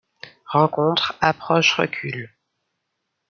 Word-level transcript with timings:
Rencontre 0.47 1.13
approche-recul. 1.19 2.31